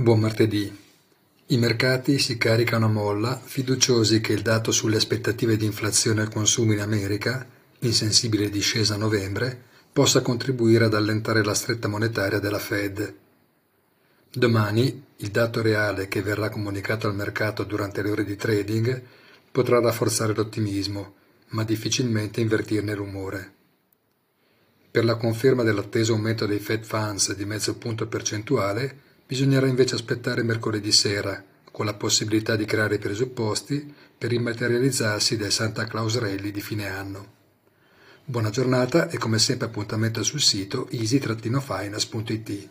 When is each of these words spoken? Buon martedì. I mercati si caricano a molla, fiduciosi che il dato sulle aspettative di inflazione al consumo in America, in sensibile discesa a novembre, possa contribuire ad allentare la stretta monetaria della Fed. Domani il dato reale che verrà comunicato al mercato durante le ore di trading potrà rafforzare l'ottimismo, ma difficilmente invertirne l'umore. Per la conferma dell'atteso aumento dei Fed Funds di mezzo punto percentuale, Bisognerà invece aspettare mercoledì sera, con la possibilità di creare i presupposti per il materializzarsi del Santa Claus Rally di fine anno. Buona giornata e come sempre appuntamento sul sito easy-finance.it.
Buon 0.00 0.20
martedì. 0.20 0.74
I 1.48 1.58
mercati 1.58 2.18
si 2.18 2.38
caricano 2.38 2.86
a 2.86 2.88
molla, 2.88 3.38
fiduciosi 3.38 4.22
che 4.22 4.32
il 4.32 4.40
dato 4.40 4.72
sulle 4.72 4.96
aspettative 4.96 5.58
di 5.58 5.66
inflazione 5.66 6.22
al 6.22 6.30
consumo 6.30 6.72
in 6.72 6.80
America, 6.80 7.46
in 7.80 7.92
sensibile 7.92 8.48
discesa 8.48 8.94
a 8.94 8.96
novembre, 8.96 9.62
possa 9.92 10.22
contribuire 10.22 10.86
ad 10.86 10.94
allentare 10.94 11.44
la 11.44 11.52
stretta 11.52 11.86
monetaria 11.86 12.38
della 12.38 12.58
Fed. 12.58 13.14
Domani 14.32 15.04
il 15.16 15.28
dato 15.28 15.60
reale 15.60 16.08
che 16.08 16.22
verrà 16.22 16.48
comunicato 16.48 17.06
al 17.06 17.14
mercato 17.14 17.62
durante 17.64 18.00
le 18.00 18.10
ore 18.10 18.24
di 18.24 18.36
trading 18.36 19.02
potrà 19.52 19.80
rafforzare 19.80 20.32
l'ottimismo, 20.32 21.16
ma 21.48 21.62
difficilmente 21.62 22.40
invertirne 22.40 22.94
l'umore. 22.94 23.52
Per 24.90 25.04
la 25.04 25.16
conferma 25.16 25.62
dell'atteso 25.62 26.14
aumento 26.14 26.46
dei 26.46 26.58
Fed 26.58 26.84
Funds 26.84 27.34
di 27.34 27.44
mezzo 27.44 27.76
punto 27.76 28.06
percentuale, 28.06 29.08
Bisognerà 29.30 29.68
invece 29.68 29.94
aspettare 29.94 30.42
mercoledì 30.42 30.90
sera, 30.90 31.40
con 31.70 31.86
la 31.86 31.94
possibilità 31.94 32.56
di 32.56 32.64
creare 32.64 32.96
i 32.96 32.98
presupposti 32.98 33.94
per 34.18 34.32
il 34.32 34.40
materializzarsi 34.40 35.36
del 35.36 35.52
Santa 35.52 35.84
Claus 35.84 36.18
Rally 36.18 36.50
di 36.50 36.60
fine 36.60 36.88
anno. 36.88 37.34
Buona 38.24 38.50
giornata 38.50 39.08
e 39.08 39.18
come 39.18 39.38
sempre 39.38 39.68
appuntamento 39.68 40.24
sul 40.24 40.40
sito 40.40 40.88
easy-finance.it. 40.90 42.70